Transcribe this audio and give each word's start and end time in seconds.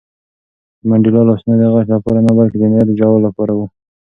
د 0.79 0.81
منډېلا 0.89 1.21
لاسونه 1.29 1.55
د 1.57 1.63
غچ 1.73 1.87
لپاره 1.95 2.19
نه، 2.25 2.31
بلکې 2.39 2.57
د 2.59 2.63
ملت 2.71 2.87
د 2.87 2.91
جوړولو 2.99 3.25
لپاره 3.27 3.51
وو. 3.57 3.65